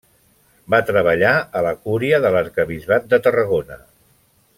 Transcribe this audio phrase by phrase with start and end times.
[0.73, 3.79] Va treballar a la cúria de l'Arquebisbat de Tarragona.